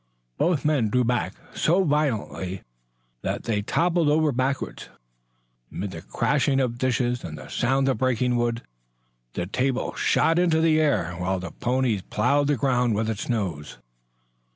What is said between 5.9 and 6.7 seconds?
the crashing